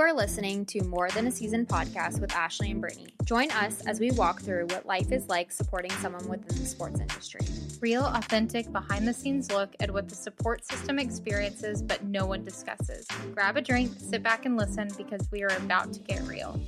You 0.00 0.06
are 0.06 0.14
listening 0.14 0.64
to 0.64 0.82
More 0.84 1.10
Than 1.10 1.26
a 1.26 1.30
Season 1.30 1.66
podcast 1.66 2.22
with 2.22 2.34
Ashley 2.34 2.70
and 2.70 2.80
Brittany. 2.80 3.08
Join 3.26 3.50
us 3.50 3.82
as 3.86 4.00
we 4.00 4.10
walk 4.12 4.40
through 4.40 4.64
what 4.68 4.86
life 4.86 5.12
is 5.12 5.28
like 5.28 5.52
supporting 5.52 5.90
someone 6.00 6.26
within 6.26 6.56
the 6.58 6.64
sports 6.64 7.00
industry. 7.00 7.42
Real, 7.82 8.06
authentic, 8.06 8.72
behind 8.72 9.06
the 9.06 9.12
scenes 9.12 9.52
look 9.52 9.76
at 9.78 9.92
what 9.92 10.08
the 10.08 10.14
support 10.14 10.64
system 10.64 10.98
experiences, 10.98 11.82
but 11.82 12.02
no 12.02 12.24
one 12.24 12.46
discusses. 12.46 13.06
Grab 13.34 13.58
a 13.58 13.60
drink, 13.60 13.92
sit 13.98 14.22
back, 14.22 14.46
and 14.46 14.56
listen 14.56 14.88
because 14.96 15.28
we 15.30 15.42
are 15.42 15.54
about 15.58 15.92
to 15.92 16.00
get 16.00 16.22
real. 16.22 16.58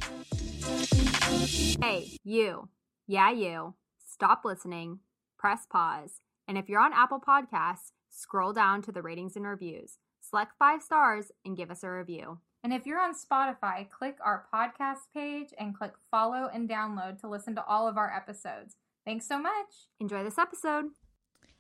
Hey, 1.80 2.10
you. 2.22 2.68
Yeah, 3.06 3.30
you. 3.30 3.72
Stop 4.06 4.42
listening, 4.44 4.98
press 5.38 5.64
pause, 5.64 6.20
and 6.46 6.58
if 6.58 6.68
you're 6.68 6.82
on 6.82 6.92
Apple 6.92 7.18
Podcasts, 7.18 7.92
scroll 8.10 8.52
down 8.52 8.82
to 8.82 8.92
the 8.92 9.00
ratings 9.00 9.36
and 9.36 9.46
reviews. 9.46 9.96
Select 10.20 10.52
five 10.58 10.82
stars 10.82 11.32
and 11.46 11.56
give 11.56 11.70
us 11.70 11.82
a 11.82 11.88
review. 11.88 12.40
And 12.64 12.72
if 12.72 12.86
you're 12.86 13.00
on 13.00 13.12
Spotify, 13.12 13.90
click 13.90 14.18
our 14.24 14.44
podcast 14.54 15.10
page 15.12 15.48
and 15.58 15.76
click 15.76 15.94
follow 16.12 16.48
and 16.52 16.68
download 16.68 17.20
to 17.20 17.28
listen 17.28 17.56
to 17.56 17.64
all 17.64 17.88
of 17.88 17.96
our 17.96 18.14
episodes. 18.14 18.76
Thanks 19.04 19.26
so 19.26 19.36
much. 19.40 19.88
Enjoy 19.98 20.22
this 20.22 20.38
episode. 20.38 20.90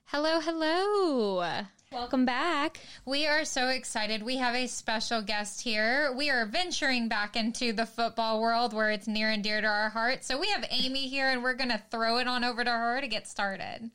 Hello, 0.04 0.38
hello. 0.38 1.64
Welcome 1.90 2.24
back. 2.24 2.78
We 3.04 3.26
are 3.26 3.44
so 3.44 3.68
excited. 3.68 4.22
We 4.22 4.36
have 4.36 4.54
a 4.54 4.68
special 4.68 5.22
guest 5.22 5.62
here. 5.62 6.14
We 6.16 6.30
are 6.30 6.46
venturing 6.46 7.08
back 7.08 7.34
into 7.34 7.72
the 7.72 7.86
football 7.86 8.40
world 8.40 8.72
where 8.72 8.90
it's 8.90 9.08
near 9.08 9.30
and 9.30 9.42
dear 9.42 9.60
to 9.60 9.66
our 9.66 9.90
hearts. 9.90 10.28
So 10.28 10.38
we 10.38 10.50
have 10.50 10.64
Amy 10.70 11.08
here 11.08 11.30
and 11.30 11.42
we're 11.42 11.54
going 11.54 11.70
to 11.70 11.82
throw 11.90 12.18
it 12.18 12.28
on 12.28 12.44
over 12.44 12.62
to 12.62 12.70
her 12.70 13.00
to 13.00 13.08
get 13.08 13.26
started. 13.26 13.90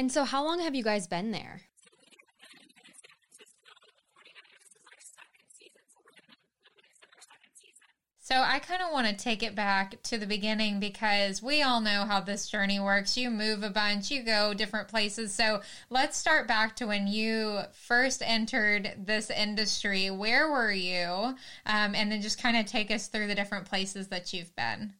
And 0.00 0.10
so, 0.10 0.24
how 0.24 0.42
long 0.42 0.60
have 0.60 0.74
you 0.74 0.82
guys 0.82 1.06
been 1.06 1.30
there? 1.30 1.60
So 8.18 8.36
I 8.36 8.60
kind 8.60 8.80
of 8.80 8.92
want 8.92 9.08
to 9.08 9.14
take 9.14 9.42
it 9.42 9.54
back 9.54 10.02
to 10.04 10.16
the 10.16 10.26
beginning 10.26 10.80
because 10.80 11.42
we 11.42 11.60
all 11.60 11.82
know 11.82 12.06
how 12.06 12.20
this 12.20 12.48
journey 12.48 12.80
works. 12.80 13.18
You 13.18 13.28
move 13.28 13.62
a 13.62 13.68
bunch, 13.68 14.10
you 14.10 14.22
go 14.22 14.54
different 14.54 14.88
places. 14.88 15.34
So 15.34 15.60
let's 15.90 16.16
start 16.16 16.48
back 16.48 16.76
to 16.76 16.86
when 16.86 17.06
you 17.06 17.60
first 17.72 18.22
entered 18.24 18.94
this 18.96 19.28
industry. 19.28 20.10
Where 20.10 20.50
were 20.50 20.72
you? 20.72 21.34
Um, 21.66 21.94
and 21.94 22.10
then 22.10 22.22
just 22.22 22.42
kind 22.42 22.56
of 22.56 22.64
take 22.64 22.90
us 22.90 23.08
through 23.08 23.26
the 23.26 23.34
different 23.34 23.66
places 23.66 24.08
that 24.08 24.32
you've 24.32 24.56
been. 24.56 24.94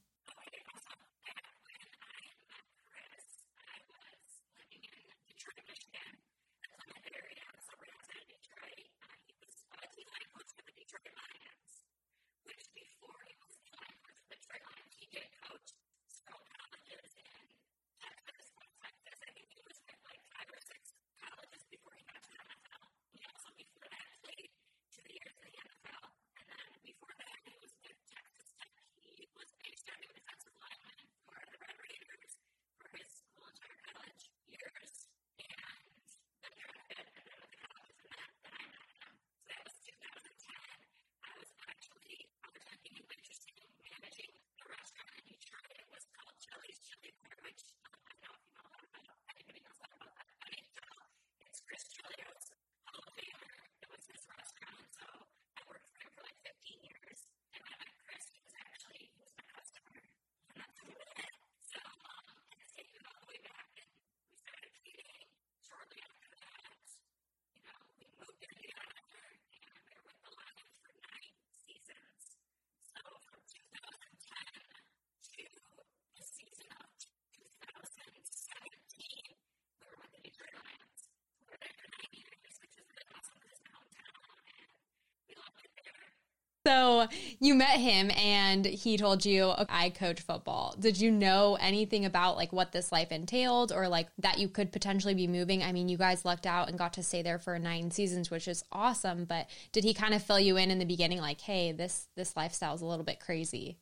So 86.71 87.09
you 87.41 87.57
met 87.57 87.81
him 87.81 88.13
and 88.13 88.65
he 88.65 88.97
told 88.97 89.25
you, 89.25 89.53
I 89.69 89.91
coach 89.91 90.21
football. 90.21 90.77
Did 90.79 91.01
you 91.01 91.11
know 91.11 91.59
anything 91.61 92.05
about 92.05 92.37
like 92.37 92.53
what 92.53 92.71
this 92.71 92.93
life 92.93 93.11
entailed 93.11 93.73
or 93.73 93.89
like 93.89 94.07
that 94.19 94.39
you 94.39 94.47
could 94.47 94.71
potentially 94.71 95.15
be 95.15 95.27
moving? 95.27 95.65
I 95.65 95.73
mean, 95.73 95.89
you 95.89 95.99
guys 95.99 96.25
lucked 96.25 96.47
out 96.47 96.69
and 96.69 96.79
got 96.79 96.93
to 96.93 97.03
stay 97.03 97.23
there 97.23 97.41
for 97.41 97.59
nine 97.59 97.91
seasons, 97.91 98.31
which 98.31 98.47
is 98.47 98.63
awesome. 98.71 99.25
But 99.25 99.51
did 99.73 99.83
he 99.83 99.93
kind 99.93 100.15
of 100.15 100.23
fill 100.23 100.39
you 100.39 100.57
in 100.57 100.71
in 100.71 100.79
the 100.79 100.85
beginning, 100.85 101.19
like, 101.19 101.41
hey, 101.41 101.73
this 101.73 102.07
this 102.15 102.37
lifestyle 102.37 102.77
is 102.77 102.83
a 102.83 102.87
little 102.87 103.05
bit 103.05 103.19
crazy? 103.19 103.79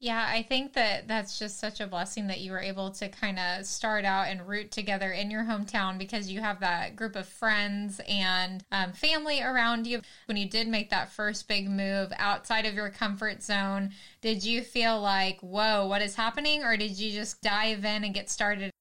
Yeah, 0.00 0.26
I 0.28 0.42
think 0.42 0.72
that 0.72 1.06
that's 1.06 1.38
just 1.38 1.60
such 1.60 1.78
a 1.80 1.86
blessing 1.86 2.26
that 2.26 2.40
you 2.40 2.50
were 2.50 2.58
able 2.58 2.90
to 2.90 3.08
kind 3.08 3.38
of 3.38 3.64
start 3.64 4.04
out 4.04 4.26
and 4.26 4.48
root 4.48 4.72
together 4.72 5.12
in 5.12 5.30
your 5.30 5.44
hometown 5.44 5.96
because 5.96 6.28
you 6.28 6.40
have 6.40 6.58
that 6.58 6.96
group 6.96 7.14
of 7.14 7.28
friends 7.28 8.00
and 8.08 8.64
um, 8.72 8.92
family 8.94 9.40
around 9.40 9.86
you. 9.86 10.00
When 10.26 10.36
you 10.36 10.48
did 10.48 10.66
make 10.66 10.90
that 10.90 11.12
first 11.12 11.46
big 11.46 11.70
move 11.70 12.12
outside 12.18 12.66
of 12.66 12.74
your 12.74 12.90
comfort 12.90 13.44
zone, 13.44 13.92
did 14.20 14.42
you 14.42 14.62
feel 14.62 15.00
like, 15.00 15.38
whoa, 15.40 15.86
what 15.86 16.02
is 16.02 16.16
happening? 16.16 16.64
Or 16.64 16.76
did 16.76 16.98
you 16.98 17.12
just 17.12 17.40
dive 17.40 17.84
in 17.84 18.02
and 18.02 18.12
get 18.12 18.28
started 18.28 18.72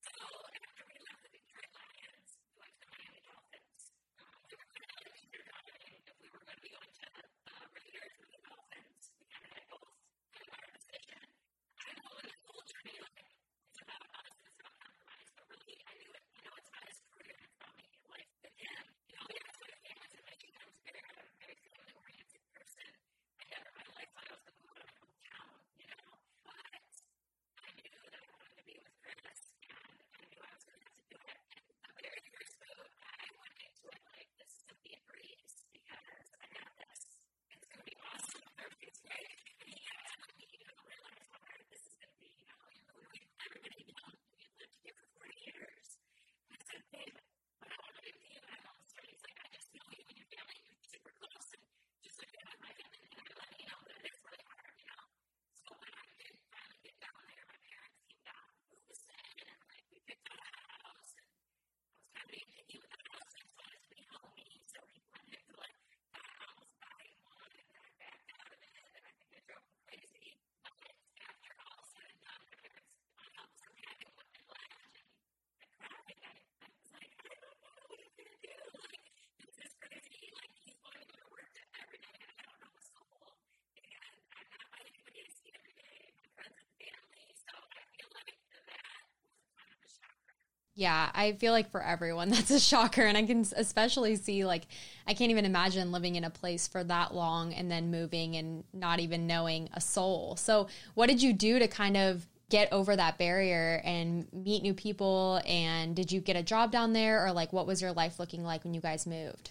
Yeah, 90.73 91.11
I 91.13 91.33
feel 91.33 91.51
like 91.51 91.69
for 91.69 91.81
everyone 91.83 92.29
that's 92.31 92.51
a 92.51 92.59
shocker. 92.59 93.01
And 93.03 93.17
I 93.17 93.23
can 93.23 93.45
especially 93.55 94.15
see, 94.15 94.45
like, 94.45 94.67
I 95.07 95.13
can't 95.13 95.31
even 95.31 95.45
imagine 95.45 95.91
living 95.91 96.15
in 96.15 96.23
a 96.23 96.29
place 96.29 96.67
for 96.67 96.83
that 96.85 97.13
long 97.13 97.53
and 97.53 97.69
then 97.69 97.91
moving 97.91 98.35
and 98.37 98.63
not 98.73 98.99
even 98.99 99.27
knowing 99.27 99.69
a 99.73 99.81
soul. 99.81 100.35
So, 100.37 100.67
what 100.93 101.07
did 101.07 101.21
you 101.21 101.33
do 101.33 101.59
to 101.59 101.67
kind 101.67 101.97
of 101.97 102.25
get 102.49 102.71
over 102.71 102.95
that 102.95 103.17
barrier 103.17 103.81
and 103.85 104.31
meet 104.33 104.63
new 104.63 104.73
people? 104.73 105.41
And 105.45 105.95
did 105.95 106.11
you 106.11 106.21
get 106.21 106.35
a 106.35 106.43
job 106.43 106.71
down 106.71 106.93
there, 106.93 107.25
or 107.25 107.31
like, 107.33 107.51
what 107.53 107.67
was 107.67 107.81
your 107.81 107.91
life 107.93 108.19
looking 108.19 108.43
like 108.43 108.63
when 108.63 108.73
you 108.73 108.81
guys 108.81 109.05
moved? 109.05 109.50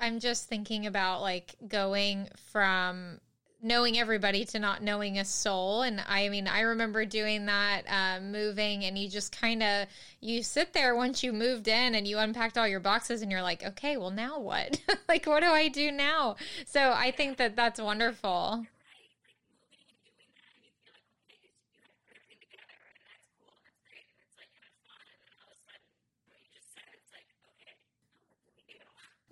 I'm 0.00 0.18
just 0.18 0.48
thinking 0.48 0.86
about 0.86 1.20
like 1.20 1.56
going 1.68 2.28
from 2.52 3.20
knowing 3.62 3.98
everybody 3.98 4.44
to 4.46 4.58
not 4.58 4.82
knowing 4.82 5.18
a 5.18 5.24
soul. 5.24 5.82
And 5.82 6.02
i 6.08 6.28
mean 6.28 6.48
i 6.48 6.60
remember 6.60 7.04
doing 7.04 7.46
that 7.46 7.82
um, 7.88 8.32
moving 8.32 8.84
and 8.84 8.98
you 8.98 9.08
just 9.08 9.38
kind 9.38 9.62
of 9.62 9.86
you 10.20 10.42
sit 10.42 10.72
there 10.72 10.96
once 10.96 11.22
you 11.22 11.32
moved 11.32 11.68
in 11.68 11.94
and 11.94 12.08
you 12.08 12.18
unpacked 12.18 12.56
all 12.56 12.66
your 12.66 12.80
boxes 12.80 13.22
and 13.22 13.30
you're 13.30 13.42
like 13.42 13.64
okay 13.64 13.96
well 13.96 14.10
now 14.10 14.38
what? 14.38 14.80
Like 15.08 15.26
what 15.26 15.40
do 15.40 15.46
i 15.46 15.68
do 15.68 15.90
now? 15.90 16.36
So 16.66 16.92
i 16.96 17.10
think 17.10 17.36
that 17.38 17.56
that's 17.56 17.80
wonderful 17.80 18.64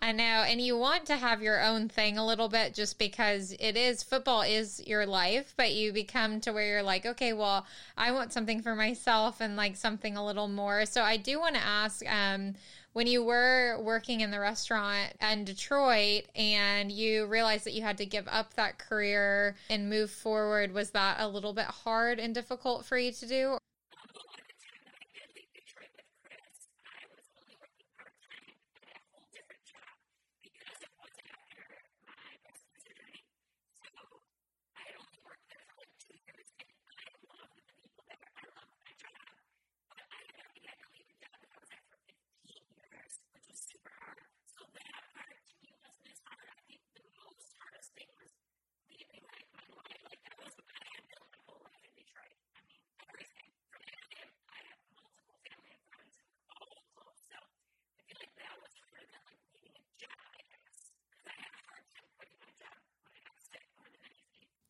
I 0.00 0.12
know. 0.12 0.44
And 0.46 0.60
you 0.60 0.78
want 0.78 1.06
to 1.06 1.16
have 1.16 1.42
your 1.42 1.62
own 1.62 1.88
thing 1.88 2.18
a 2.18 2.26
little 2.26 2.48
bit 2.48 2.72
just 2.72 2.98
because 2.98 3.52
it 3.58 3.76
is 3.76 4.02
football 4.02 4.42
is 4.42 4.80
your 4.86 5.04
life, 5.06 5.54
but 5.56 5.72
you 5.72 5.92
become 5.92 6.40
to 6.42 6.52
where 6.52 6.66
you're 6.66 6.82
like, 6.84 7.04
okay, 7.04 7.32
well, 7.32 7.66
I 7.96 8.12
want 8.12 8.32
something 8.32 8.62
for 8.62 8.76
myself 8.76 9.40
and 9.40 9.56
like 9.56 9.76
something 9.76 10.16
a 10.16 10.24
little 10.24 10.46
more. 10.46 10.86
So 10.86 11.02
I 11.02 11.16
do 11.16 11.40
want 11.40 11.56
to 11.56 11.60
ask 11.60 12.08
um, 12.08 12.54
when 12.92 13.08
you 13.08 13.24
were 13.24 13.78
working 13.80 14.20
in 14.20 14.30
the 14.30 14.38
restaurant 14.38 15.14
in 15.20 15.44
Detroit 15.44 16.24
and 16.36 16.92
you 16.92 17.26
realized 17.26 17.64
that 17.64 17.72
you 17.72 17.82
had 17.82 17.98
to 17.98 18.06
give 18.06 18.28
up 18.28 18.54
that 18.54 18.78
career 18.78 19.56
and 19.68 19.90
move 19.90 20.12
forward, 20.12 20.72
was 20.72 20.90
that 20.90 21.16
a 21.18 21.26
little 21.26 21.52
bit 21.52 21.66
hard 21.66 22.20
and 22.20 22.34
difficult 22.34 22.84
for 22.84 22.96
you 22.96 23.10
to 23.10 23.26
do? 23.26 23.57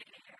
Thank 0.00 0.14
you. 0.28 0.39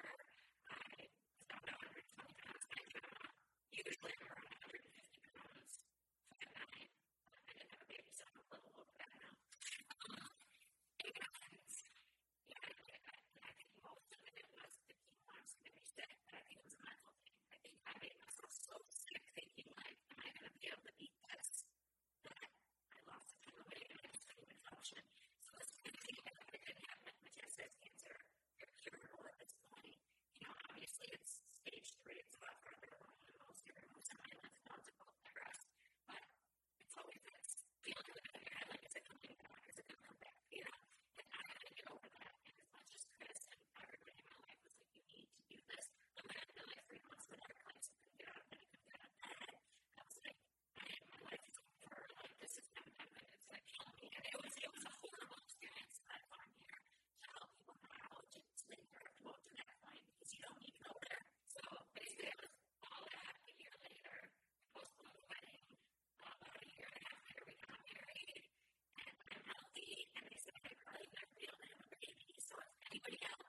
anybody 73.07 73.21
else. 73.27 73.40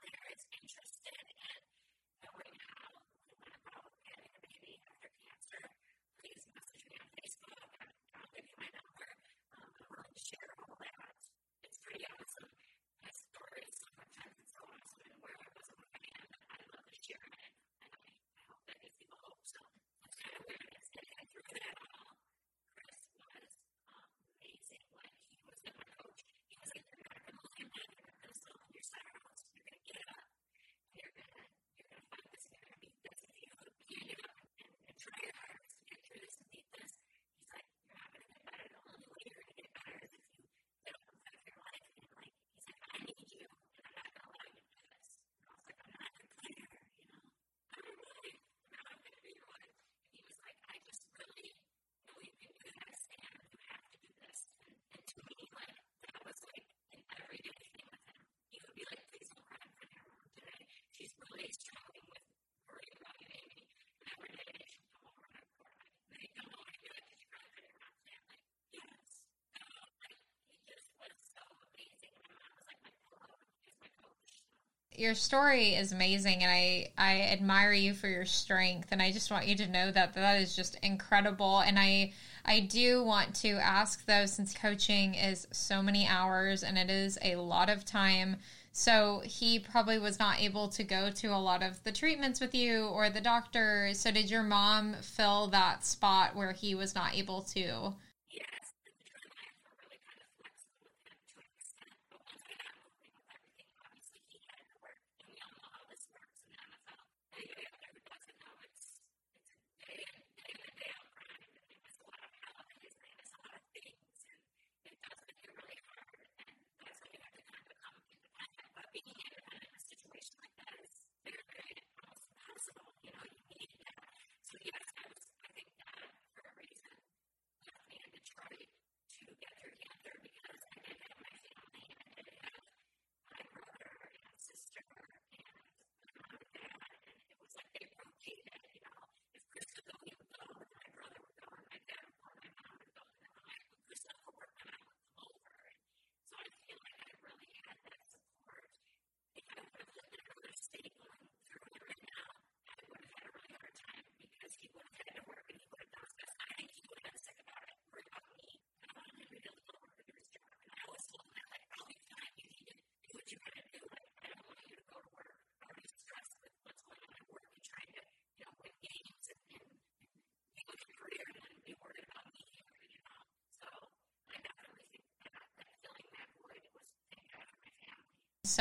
Your 75.01 75.15
story 75.15 75.73
is 75.73 75.91
amazing 75.91 76.43
and 76.43 76.51
I 76.51 76.91
I 76.95 77.21
admire 77.21 77.73
you 77.73 77.95
for 77.95 78.07
your 78.07 78.25
strength 78.25 78.89
and 78.91 79.01
I 79.01 79.11
just 79.11 79.31
want 79.31 79.47
you 79.47 79.55
to 79.55 79.67
know 79.67 79.89
that 79.89 80.13
that 80.13 80.39
is 80.39 80.55
just 80.55 80.77
incredible. 80.83 81.59
And 81.59 81.79
I 81.79 82.13
I 82.45 82.59
do 82.59 83.03
want 83.03 83.33
to 83.37 83.53
ask 83.53 84.05
though 84.05 84.27
since 84.27 84.53
coaching 84.53 85.15
is 85.15 85.47
so 85.51 85.81
many 85.81 86.07
hours 86.07 86.63
and 86.63 86.77
it 86.77 86.91
is 86.91 87.17
a 87.23 87.35
lot 87.35 87.69
of 87.69 87.83
time 87.83 88.37
so 88.73 89.21
he 89.25 89.59
probably 89.59 89.99
was 89.99 90.19
not 90.19 90.39
able 90.39 90.69
to 90.69 90.83
go 90.83 91.09
to 91.09 91.27
a 91.27 91.35
lot 91.35 91.61
of 91.61 91.83
the 91.83 91.91
treatments 91.91 92.39
with 92.39 92.55
you 92.55 92.85
or 92.85 93.09
the 93.09 93.19
doctor 93.19 93.89
so 93.93 94.11
did 94.11 94.29
your 94.29 94.43
mom 94.43 94.93
fill 95.01 95.47
that 95.47 95.85
spot 95.85 96.35
where 96.35 96.53
he 96.53 96.73
was 96.73 96.95
not 96.95 97.13
able 97.15 97.41
to 97.41 97.93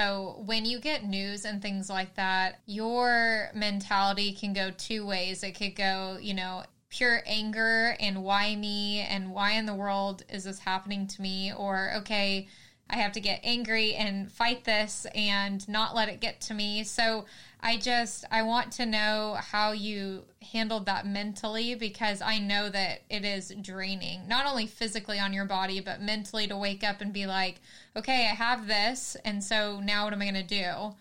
So, 0.00 0.40
when 0.46 0.64
you 0.64 0.80
get 0.80 1.04
news 1.04 1.44
and 1.44 1.60
things 1.60 1.90
like 1.90 2.14
that, 2.14 2.60
your 2.64 3.50
mentality 3.54 4.32
can 4.32 4.54
go 4.54 4.70
two 4.70 5.04
ways. 5.04 5.42
It 5.42 5.58
could 5.58 5.76
go, 5.76 6.16
you 6.18 6.32
know, 6.32 6.64
pure 6.88 7.22
anger 7.26 7.94
and 8.00 8.24
why 8.24 8.56
me 8.56 9.00
and 9.00 9.30
why 9.30 9.52
in 9.52 9.66
the 9.66 9.74
world 9.74 10.22
is 10.30 10.44
this 10.44 10.58
happening 10.58 11.06
to 11.08 11.20
me? 11.20 11.52
Or, 11.52 11.92
okay, 11.96 12.48
I 12.88 12.96
have 12.96 13.12
to 13.12 13.20
get 13.20 13.40
angry 13.44 13.94
and 13.94 14.32
fight 14.32 14.64
this 14.64 15.06
and 15.14 15.68
not 15.68 15.94
let 15.94 16.08
it 16.08 16.20
get 16.20 16.40
to 16.42 16.54
me. 16.54 16.82
So 16.84 17.26
I 17.62 17.76
just 17.76 18.24
I 18.30 18.42
want 18.42 18.72
to 18.72 18.86
know 18.86 19.36
how 19.38 19.72
you 19.72 20.24
handled 20.52 20.86
that 20.86 21.06
mentally 21.06 21.74
because 21.74 22.22
I 22.22 22.38
know 22.38 22.68
that 22.70 23.02
it 23.08 23.24
is 23.24 23.52
draining, 23.60 24.26
not 24.26 24.46
only 24.46 24.66
physically 24.66 25.18
on 25.18 25.32
your 25.32 25.44
body, 25.44 25.80
but 25.80 26.00
mentally 26.00 26.46
to 26.48 26.56
wake 26.56 26.82
up 26.82 27.00
and 27.00 27.12
be 27.12 27.26
like, 27.26 27.60
okay, 27.94 28.28
I 28.30 28.34
have 28.34 28.66
this, 28.66 29.16
and 29.24 29.44
so 29.44 29.80
now 29.80 30.04
what 30.04 30.12
am 30.12 30.22
I 30.22 30.30
going 30.30 30.46
to 30.46 30.62
do? 30.62 30.94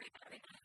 everybody 0.00 0.59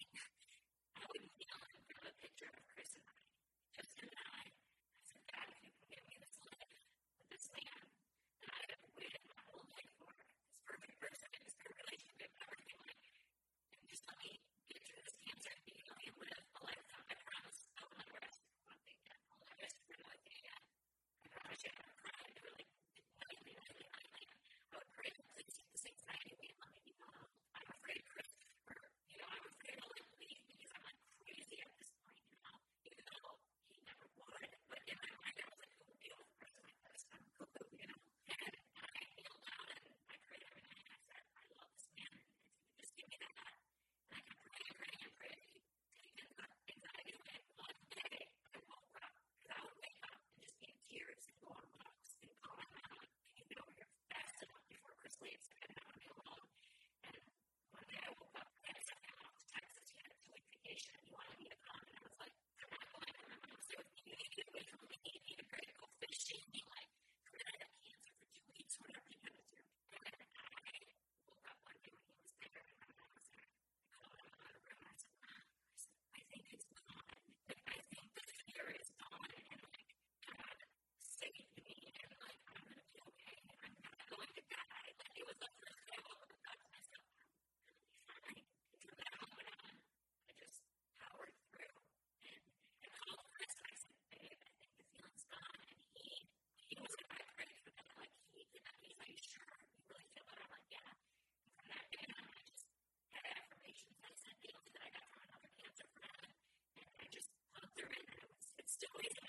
Please. 108.98 109.25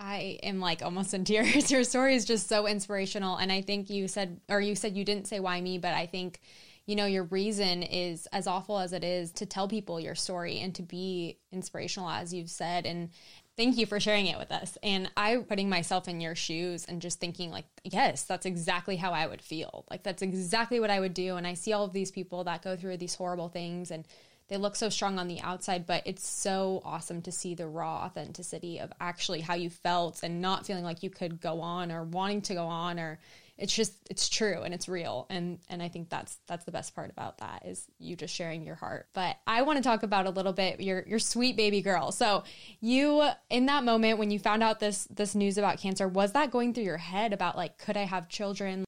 I 0.00 0.38
am 0.42 0.60
like 0.60 0.82
almost 0.82 1.12
in 1.12 1.24
tears. 1.24 1.70
Your 1.70 1.84
story 1.84 2.14
is 2.14 2.24
just 2.24 2.48
so 2.48 2.66
inspirational. 2.66 3.36
And 3.36 3.52
I 3.52 3.60
think 3.60 3.90
you 3.90 4.08
said, 4.08 4.40
or 4.48 4.60
you 4.60 4.74
said 4.74 4.96
you 4.96 5.04
didn't 5.04 5.26
say 5.26 5.40
why 5.40 5.60
me, 5.60 5.76
but 5.76 5.92
I 5.92 6.06
think, 6.06 6.40
you 6.86 6.96
know, 6.96 7.04
your 7.04 7.24
reason 7.24 7.82
is 7.82 8.26
as 8.32 8.46
awful 8.46 8.78
as 8.78 8.94
it 8.94 9.04
is 9.04 9.30
to 9.32 9.46
tell 9.46 9.68
people 9.68 10.00
your 10.00 10.14
story 10.14 10.58
and 10.58 10.74
to 10.74 10.82
be 10.82 11.38
inspirational, 11.52 12.08
as 12.08 12.32
you've 12.32 12.50
said. 12.50 12.86
And 12.86 13.10
thank 13.58 13.76
you 13.76 13.84
for 13.84 14.00
sharing 14.00 14.26
it 14.26 14.38
with 14.38 14.50
us. 14.50 14.78
And 14.82 15.10
I 15.16 15.36
putting 15.36 15.68
myself 15.68 16.08
in 16.08 16.20
your 16.20 16.34
shoes 16.34 16.86
and 16.86 17.02
just 17.02 17.20
thinking, 17.20 17.50
like, 17.50 17.66
yes, 17.84 18.24
that's 18.24 18.46
exactly 18.46 18.96
how 18.96 19.12
I 19.12 19.26
would 19.26 19.42
feel. 19.42 19.84
Like, 19.90 20.02
that's 20.02 20.22
exactly 20.22 20.80
what 20.80 20.90
I 20.90 20.98
would 20.98 21.14
do. 21.14 21.36
And 21.36 21.46
I 21.46 21.54
see 21.54 21.74
all 21.74 21.84
of 21.84 21.92
these 21.92 22.10
people 22.10 22.42
that 22.44 22.62
go 22.62 22.74
through 22.74 22.96
these 22.96 23.14
horrible 23.14 23.50
things 23.50 23.90
and 23.90 24.06
they 24.50 24.56
look 24.56 24.74
so 24.74 24.88
strong 24.88 25.18
on 25.18 25.28
the 25.28 25.40
outside, 25.40 25.86
but 25.86 26.02
it's 26.04 26.26
so 26.26 26.82
awesome 26.84 27.22
to 27.22 27.32
see 27.32 27.54
the 27.54 27.68
raw 27.68 28.04
authenticity 28.04 28.80
of 28.80 28.92
actually 29.00 29.40
how 29.40 29.54
you 29.54 29.70
felt 29.70 30.24
and 30.24 30.42
not 30.42 30.66
feeling 30.66 30.84
like 30.84 31.04
you 31.04 31.08
could 31.08 31.40
go 31.40 31.60
on 31.60 31.92
or 31.92 32.02
wanting 32.02 32.42
to 32.42 32.54
go 32.54 32.66
on 32.66 32.98
or 32.98 33.20
it's 33.56 33.74
just 33.74 33.92
it's 34.08 34.28
true 34.28 34.62
and 34.62 34.72
it's 34.72 34.88
real 34.88 35.26
and 35.28 35.58
and 35.68 35.82
I 35.82 35.88
think 35.88 36.08
that's 36.08 36.38
that's 36.48 36.64
the 36.64 36.72
best 36.72 36.94
part 36.94 37.10
about 37.10 37.38
that 37.38 37.66
is 37.66 37.86
you 37.98 38.16
just 38.16 38.34
sharing 38.34 38.64
your 38.64 38.74
heart. 38.74 39.06
But 39.12 39.36
I 39.46 39.62
want 39.62 39.76
to 39.76 39.82
talk 39.82 40.02
about 40.02 40.26
a 40.26 40.30
little 40.30 40.54
bit 40.54 40.80
your 40.80 41.04
your 41.06 41.18
sweet 41.18 41.56
baby 41.56 41.82
girl. 41.82 42.10
So, 42.10 42.42
you 42.80 43.28
in 43.50 43.66
that 43.66 43.84
moment 43.84 44.18
when 44.18 44.30
you 44.30 44.38
found 44.38 44.62
out 44.62 44.80
this 44.80 45.04
this 45.04 45.34
news 45.34 45.58
about 45.58 45.78
cancer, 45.78 46.08
was 46.08 46.32
that 46.32 46.50
going 46.50 46.74
through 46.74 46.84
your 46.84 46.96
head 46.96 47.32
about 47.32 47.56
like 47.56 47.78
could 47.78 47.96
I 47.96 48.04
have 48.04 48.28
children? 48.28 48.84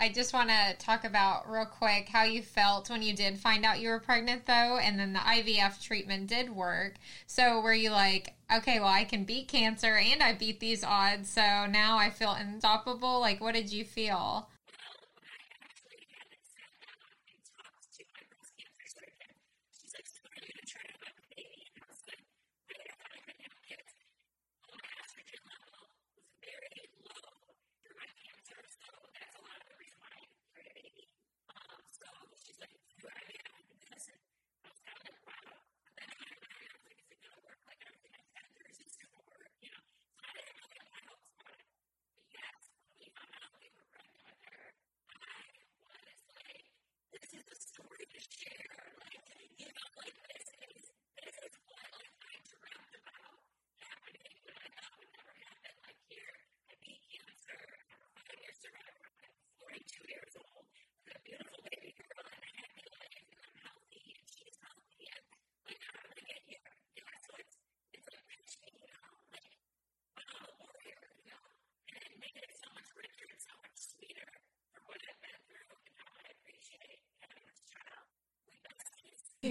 I 0.00 0.10
just 0.10 0.32
want 0.32 0.48
to 0.48 0.76
talk 0.78 1.04
about 1.04 1.50
real 1.50 1.66
quick 1.66 2.08
how 2.08 2.22
you 2.22 2.40
felt 2.40 2.88
when 2.88 3.02
you 3.02 3.16
did 3.16 3.36
find 3.36 3.64
out 3.64 3.80
you 3.80 3.88
were 3.88 3.98
pregnant, 3.98 4.46
though, 4.46 4.78
and 4.78 4.96
then 4.96 5.12
the 5.12 5.18
IVF 5.18 5.82
treatment 5.82 6.28
did 6.28 6.50
work. 6.50 6.94
So, 7.26 7.60
were 7.60 7.74
you 7.74 7.90
like, 7.90 8.34
okay, 8.54 8.78
well, 8.78 8.88
I 8.88 9.02
can 9.02 9.24
beat 9.24 9.48
cancer 9.48 9.96
and 9.96 10.22
I 10.22 10.34
beat 10.34 10.60
these 10.60 10.84
odds, 10.84 11.28
so 11.28 11.66
now 11.66 11.98
I 11.98 12.10
feel 12.10 12.30
unstoppable? 12.30 13.18
Like, 13.18 13.40
what 13.40 13.54
did 13.54 13.72
you 13.72 13.84
feel? 13.84 14.48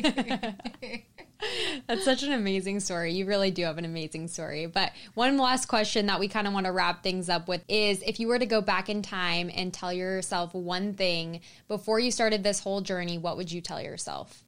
That's 1.88 2.04
such 2.04 2.24
an 2.24 2.34
amazing 2.34 2.80
story. 2.80 3.14
You 3.14 3.26
really 3.26 3.52
do 3.52 3.64
have 3.64 3.78
an 3.78 3.86
amazing 3.86 4.28
story. 4.28 4.66
But 4.66 4.92
one 5.14 5.38
last 5.38 5.68
question 5.68 6.08
that 6.08 6.20
we 6.20 6.28
kind 6.28 6.48
of 6.48 6.54
want 6.54 6.66
to 6.66 6.72
wrap 6.72 7.04
things 7.04 7.30
up 7.30 7.48
with 7.48 7.64
is 7.68 8.02
if 8.06 8.20
you 8.20 8.28
were 8.28 8.40
to 8.40 8.46
go 8.46 8.62
back 8.62 8.90
in 8.90 9.02
time 9.02 9.52
and 9.54 9.74
tell 9.74 9.94
yourself 9.94 10.54
one 10.54 10.94
thing 10.96 11.42
before 11.68 12.00
you 12.00 12.12
started 12.12 12.44
this 12.44 12.60
whole 12.60 12.82
journey, 12.82 13.18
what 13.18 13.38
would 13.38 13.52
you 13.52 13.62
tell 13.62 13.82
yourself? 13.82 14.44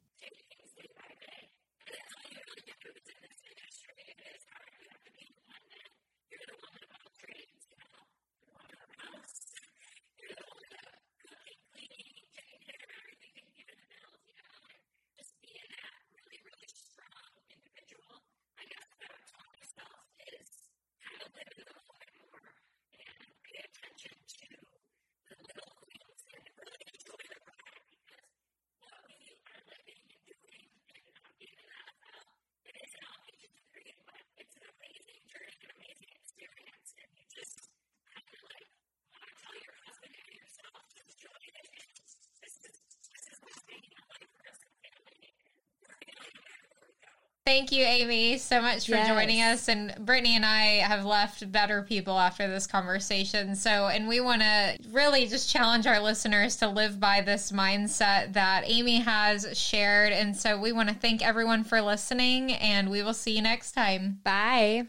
Thank 47.50 47.72
you, 47.72 47.82
Amy, 47.82 48.38
so 48.38 48.62
much 48.62 48.86
for 48.86 48.92
yes. 48.92 49.08
joining 49.08 49.42
us. 49.42 49.66
And 49.66 49.92
Brittany 49.98 50.36
and 50.36 50.46
I 50.46 50.76
have 50.86 51.04
left 51.04 51.50
better 51.50 51.82
people 51.82 52.16
after 52.16 52.46
this 52.46 52.68
conversation. 52.68 53.56
So, 53.56 53.88
and 53.88 54.06
we 54.06 54.20
want 54.20 54.42
to 54.42 54.78
really 54.92 55.26
just 55.26 55.50
challenge 55.50 55.84
our 55.88 55.98
listeners 55.98 56.54
to 56.58 56.68
live 56.68 57.00
by 57.00 57.22
this 57.22 57.50
mindset 57.50 58.34
that 58.34 58.62
Amy 58.66 59.00
has 59.00 59.58
shared. 59.58 60.12
And 60.12 60.36
so, 60.36 60.60
we 60.60 60.70
want 60.70 60.90
to 60.90 60.94
thank 60.94 61.26
everyone 61.26 61.64
for 61.64 61.82
listening, 61.82 62.52
and 62.52 62.88
we 62.88 63.02
will 63.02 63.14
see 63.14 63.34
you 63.34 63.42
next 63.42 63.72
time. 63.72 64.20
Bye. 64.22 64.86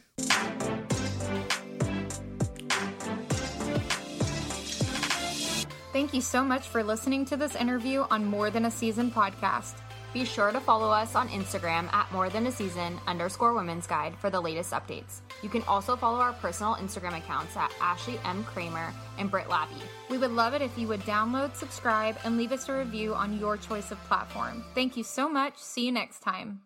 Thank 5.92 6.14
you 6.14 6.22
so 6.22 6.44
much 6.44 6.68
for 6.68 6.84
listening 6.84 7.26
to 7.26 7.38
this 7.38 7.56
interview 7.56 8.06
on 8.12 8.24
More 8.24 8.52
Than 8.52 8.66
a 8.66 8.72
Season 8.72 9.10
podcast. 9.10 9.74
Be 10.14 10.26
sure 10.26 10.52
to 10.52 10.60
follow 10.60 10.90
us 10.90 11.16
on 11.16 11.30
Instagram 11.30 11.92
at 11.94 12.12
more 12.12 12.30
than 12.30 12.48
a 12.48 12.52
season 12.52 13.00
underscore 13.08 13.54
women's 13.54 13.88
guide 13.88 14.14
for 14.18 14.30
the 14.30 14.42
latest 14.42 14.72
updates. 14.72 15.22
You 15.42 15.50
can 15.50 15.64
also 15.64 15.96
follow 15.96 16.20
our 16.20 16.34
personal 16.34 16.76
Instagram 16.76 17.18
accounts 17.18 17.56
at 17.56 17.72
Ashley 17.80 18.20
M. 18.26 18.44
Kramer 18.44 18.94
and 19.18 19.32
Britt 19.32 19.50
Labby. 19.50 19.76
We 20.10 20.18
would 20.18 20.32
love 20.32 20.54
it 20.54 20.62
if 20.62 20.78
you 20.78 20.88
would 20.90 21.02
download, 21.02 21.56
subscribe, 21.56 22.18
and 22.26 22.38
leave 22.38 22.52
us 22.52 22.68
a 22.68 22.78
review 22.78 23.14
on 23.14 23.40
your 23.40 23.56
choice 23.56 23.92
of 23.92 24.04
platform. 24.06 24.66
Thank 24.76 24.98
you 24.98 25.04
so 25.04 25.30
much. 25.30 25.58
See 25.58 25.86
you 25.86 25.92
next 25.92 26.20
time. 26.20 26.62